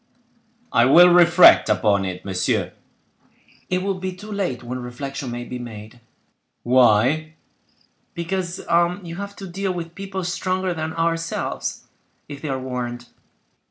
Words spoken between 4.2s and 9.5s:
late when reflection may be made." "Why?" "Because you have to